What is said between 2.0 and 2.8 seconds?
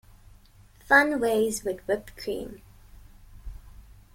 cream.